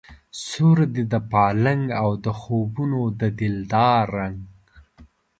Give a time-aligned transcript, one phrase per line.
[0.45, 4.39] سور دی د پالنګ او د خوبونو د دلدار رنګ